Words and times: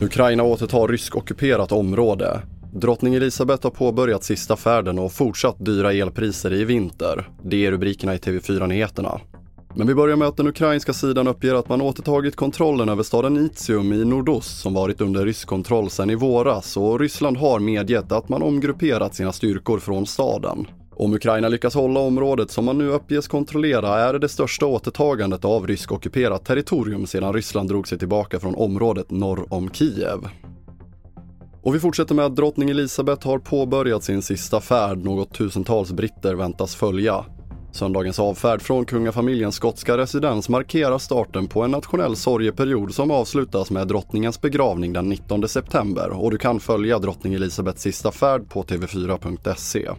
Ukraina 0.00 0.42
återtar 0.42 0.88
ryskockuperat 0.88 1.72
område. 1.72 2.40
Drottning 2.72 3.14
Elisabeth 3.14 3.62
har 3.62 3.70
påbörjat 3.70 4.24
sista 4.24 4.56
färden 4.56 4.98
och 4.98 5.12
fortsatt 5.12 5.56
dyra 5.58 5.92
elpriser 5.92 6.52
i 6.52 6.64
vinter. 6.64 7.28
Det 7.42 7.66
är 7.66 7.70
rubrikerna 7.70 8.14
i 8.14 8.18
TV4-nyheterna. 8.18 9.20
Men 9.76 9.86
vi 9.86 9.94
börjar 9.94 10.16
med 10.16 10.28
att 10.28 10.36
den 10.36 10.46
ukrainska 10.46 10.92
sidan 10.92 11.28
uppger 11.28 11.54
att 11.54 11.68
man 11.68 11.80
återtagit 11.80 12.36
kontrollen 12.36 12.88
över 12.88 13.02
staden 13.02 13.36
Itium 13.36 13.92
i 13.92 14.04
nordost 14.04 14.60
som 14.60 14.74
varit 14.74 15.00
under 15.00 15.24
rysk 15.24 15.48
kontroll 15.48 15.90
sedan 15.90 16.10
i 16.10 16.14
våras 16.14 16.76
och 16.76 17.00
Ryssland 17.00 17.36
har 17.36 17.58
medgett 17.60 18.12
att 18.12 18.28
man 18.28 18.42
omgrupperat 18.42 19.14
sina 19.14 19.32
styrkor 19.32 19.78
från 19.78 20.06
staden. 20.06 20.66
Om 20.96 21.14
Ukraina 21.14 21.48
lyckas 21.48 21.74
hålla 21.74 22.00
området 22.00 22.50
som 22.50 22.64
man 22.64 22.78
nu 22.78 22.88
uppges 22.88 23.28
kontrollera 23.28 23.98
är 23.98 24.12
det 24.12 24.18
det 24.18 24.28
största 24.28 24.66
återtagandet 24.66 25.44
av 25.44 25.66
rysk-ockuperat 25.66 26.44
territorium 26.44 27.06
sedan 27.06 27.32
Ryssland 27.32 27.68
drog 27.68 27.88
sig 27.88 27.98
tillbaka 27.98 28.40
från 28.40 28.54
området 28.54 29.10
norr 29.10 29.46
om 29.50 29.70
Kiev. 29.70 30.28
Och 31.62 31.74
vi 31.74 31.80
fortsätter 31.80 32.14
med 32.14 32.24
att 32.24 32.36
drottning 32.36 32.70
Elisabeth 32.70 33.26
har 33.26 33.38
påbörjat 33.38 34.04
sin 34.04 34.22
sista 34.22 34.60
färd, 34.60 34.98
något 34.98 35.34
tusentals 35.34 35.92
britter 35.92 36.34
väntas 36.34 36.74
följa. 36.74 37.24
Söndagens 37.72 38.18
avfärd 38.18 38.62
från 38.62 38.84
kungafamiljens 38.84 39.54
skotska 39.54 39.96
residens 39.96 40.48
markerar 40.48 40.98
starten 40.98 41.46
på 41.46 41.62
en 41.62 41.70
nationell 41.70 42.16
sorgeperiod 42.16 42.94
som 42.94 43.10
avslutas 43.10 43.70
med 43.70 43.88
drottningens 43.88 44.40
begravning 44.40 44.92
den 44.92 45.08
19 45.08 45.48
september 45.48 46.22
och 46.22 46.30
du 46.30 46.38
kan 46.38 46.60
följa 46.60 46.98
drottning 46.98 47.34
Elisabeths 47.34 47.82
sista 47.82 48.12
färd 48.12 48.48
på 48.48 48.62
tv4.se. 48.62 49.90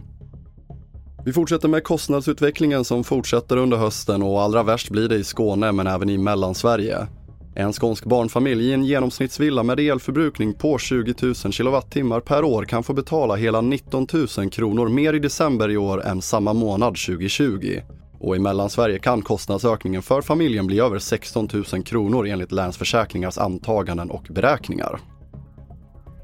Vi 1.26 1.32
fortsätter 1.32 1.68
med 1.68 1.84
kostnadsutvecklingen 1.84 2.84
som 2.84 3.04
fortsätter 3.04 3.56
under 3.56 3.76
hösten 3.76 4.22
och 4.22 4.42
allra 4.42 4.62
värst 4.62 4.90
blir 4.90 5.08
det 5.08 5.16
i 5.16 5.24
Skåne 5.24 5.72
men 5.72 5.86
även 5.86 6.10
i 6.10 6.18
Mellansverige. 6.18 7.06
En 7.54 7.72
skånsk 7.72 8.04
barnfamilj 8.04 8.64
i 8.64 8.72
en 8.72 8.84
genomsnittsvilla 8.84 9.62
med 9.62 9.80
elförbrukning 9.80 10.54
på 10.54 10.78
20 10.78 11.14
000 11.22 11.34
kWh 11.34 12.18
per 12.18 12.44
år 12.44 12.64
kan 12.64 12.82
få 12.82 12.92
betala 12.92 13.34
hela 13.34 13.60
19 13.60 14.06
000 14.38 14.50
kronor 14.50 14.88
mer 14.88 15.14
i 15.14 15.18
december 15.18 15.70
i 15.70 15.76
år 15.76 16.06
än 16.06 16.22
samma 16.22 16.52
månad 16.52 16.96
2020. 17.06 17.80
Och 18.20 18.36
i 18.36 18.38
Mellansverige 18.38 18.98
kan 18.98 19.22
kostnadsökningen 19.22 20.02
för 20.02 20.22
familjen 20.22 20.66
bli 20.66 20.80
över 20.80 20.98
16 20.98 21.48
000 21.72 21.82
kronor 21.84 22.26
enligt 22.26 22.52
Länsförsäkringars 22.52 23.38
antaganden 23.38 24.10
och 24.10 24.26
beräkningar. 24.30 25.00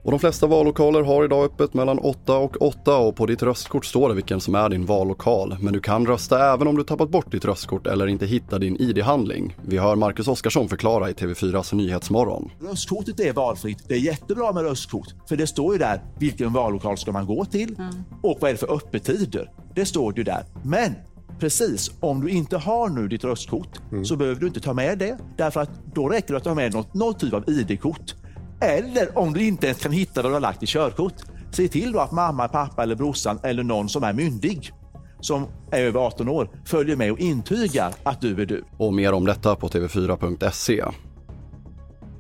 Och 0.05 0.11
de 0.11 0.21
flesta 0.21 0.47
vallokaler 0.47 1.03
har 1.03 1.25
idag 1.25 1.45
öppet 1.45 1.75
mellan 1.75 1.99
8 1.99 2.37
och 2.37 2.63
8 2.63 2.97
och 2.97 3.17
på 3.17 3.27
ditt 3.27 3.43
röstkort 3.43 3.85
står 3.85 4.09
det 4.09 4.15
vilken 4.15 4.41
som 4.41 4.55
är 4.55 4.69
din 4.69 4.87
vallokal. 4.87 5.57
Men 5.61 5.73
du 5.73 5.81
kan 5.81 6.07
rösta 6.07 6.53
även 6.55 6.69
om 6.69 6.77
du 6.77 6.85
tappat 6.85 7.11
bort 7.11 7.33
ditt 7.33 7.45
röstkort 7.45 7.87
eller 7.87 8.07
inte 8.07 8.27
hittar 8.27 8.59
din 8.59 8.77
ID-handling. 8.81 9.57
Vi 9.67 9.79
hör 9.79 9.97
Marcus 9.97 10.29
Oskarsson 10.29 10.69
förklara 10.69 11.11
i 11.11 11.13
TV4s 11.13 11.75
Nyhetsmorgon. 11.75 12.51
Röstkortet 12.61 13.21
är 13.21 13.33
valfritt. 13.33 13.85
Det 13.89 13.95
är 13.95 13.99
jättebra 13.99 14.53
med 14.53 14.63
röstkort. 14.63 15.15
För 15.29 15.37
det 15.37 15.47
står 15.47 15.73
ju 15.73 15.79
där 15.79 16.03
vilken 16.19 16.53
vallokal 16.53 16.99
ska 16.99 17.13
man 17.13 17.27
gå 17.27 17.45
till 17.45 17.75
mm. 17.79 17.95
och 18.23 18.39
vad 18.41 18.51
är 18.51 18.55
det 18.55 18.59
för 18.59 18.75
öppettider. 18.77 19.51
Det 19.75 19.85
står 19.85 20.19
ju 20.19 20.25
där. 20.25 20.45
Men 20.65 20.95
Precis, 21.41 21.91
om 22.01 22.21
du 22.21 22.31
inte 22.31 22.57
har 22.57 22.89
nu 22.89 23.09
ditt 23.09 23.25
röstkort 23.25 23.81
mm. 23.93 24.05
så 24.05 24.17
behöver 24.17 24.41
du 24.41 24.47
inte 24.47 24.61
ta 24.61 24.73
med 24.73 24.99
det. 24.99 25.19
Därför 25.37 25.61
att 25.61 25.71
då 25.95 26.09
räcker 26.09 26.33
det 26.33 26.37
att 26.37 26.45
ta 26.45 26.55
med 26.55 26.75
något, 26.75 26.95
någon 26.95 27.15
typ 27.15 27.35
av 27.35 27.51
ID-kort. 27.51 28.15
Eller 28.63 29.19
om 29.19 29.33
du 29.33 29.47
inte 29.47 29.67
ens 29.67 29.79
kan 29.79 29.93
hitta 29.93 30.23
vad 30.23 30.31
du 30.31 30.35
har 30.35 30.41
lagt 30.41 30.63
i 30.63 30.67
körkort, 30.67 31.15
se 31.51 31.69
till 31.69 31.93
då 31.93 32.01
att 32.01 32.13
mamma, 32.13 32.49
pappa 32.49 32.83
eller 32.83 32.95
brorsan 32.95 33.39
eller 33.43 33.63
någon 33.63 33.89
som 33.89 34.05
är 34.05 34.13
myndig 34.13 34.73
som 35.21 35.47
är 35.71 35.83
över 35.83 36.01
18 36.01 36.29
år 36.29 36.51
följer 36.65 36.97
med 36.97 37.13
och 37.13 37.19
intygar 37.19 37.95
att 38.03 38.21
du 38.21 38.43
är 38.43 38.47
du. 38.47 38.65
Och 38.77 38.95
mer 38.95 39.13
om 39.13 39.27
detta 39.27 39.57
på 39.57 39.69
tv4.se. 39.69 40.85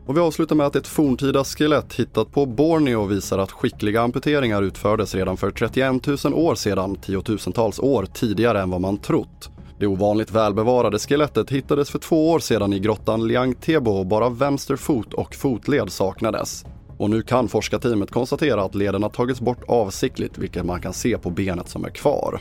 Och 0.06 0.16
vi 0.16 0.20
avslutar 0.20 0.56
med 0.56 0.66
att 0.66 0.76
ett 0.76 0.86
forntida 0.86 1.44
skelett 1.44 1.94
hittat 1.94 2.32
på 2.32 2.46
Borneo 2.46 3.04
visar 3.04 3.38
att 3.38 3.52
skickliga 3.52 4.02
amputeringar 4.02 4.62
utfördes 4.62 5.14
redan 5.14 5.36
för 5.36 5.50
31 5.50 6.06
000 6.24 6.34
år 6.34 6.54
sedan, 6.54 6.96
tiotusentals 6.96 7.78
år 7.78 8.06
tidigare 8.12 8.62
än 8.62 8.70
vad 8.70 8.80
man 8.80 8.98
trott. 8.98 9.51
Det 9.82 9.88
ovanligt 9.88 10.30
välbevarade 10.30 10.98
skelettet 10.98 11.50
hittades 11.50 11.90
för 11.90 11.98
två 11.98 12.30
år 12.30 12.38
sedan 12.38 12.72
i 12.72 12.78
grottan 12.78 13.26
Liang 13.26 13.54
Tebo 13.54 13.90
och 13.90 14.06
bara 14.06 14.28
vänster 14.28 14.76
fot 14.76 15.14
och 15.14 15.34
fotled 15.34 15.92
saknades. 15.92 16.64
Och 16.98 17.10
nu 17.10 17.22
kan 17.22 17.48
forskarteamet 17.48 18.10
konstatera 18.10 18.62
att 18.62 18.74
leden 18.74 19.02
har 19.02 19.10
tagits 19.10 19.40
bort 19.40 19.62
avsiktligt 19.68 20.38
vilket 20.38 20.64
man 20.64 20.80
kan 20.80 20.92
se 20.92 21.18
på 21.18 21.30
benet 21.30 21.68
som 21.68 21.84
är 21.84 21.90
kvar. 21.90 22.40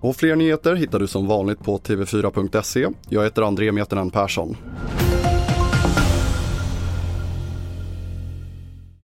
Och 0.00 0.16
fler 0.16 0.36
nyheter 0.36 0.74
hittar 0.74 0.98
du 0.98 1.06
som 1.06 1.26
vanligt 1.26 1.64
på 1.64 1.78
tv4.se. 1.78 2.88
Jag 3.08 3.24
heter 3.24 3.42
André 3.42 3.72
Meternan 3.72 4.10
Persson. 4.10 4.56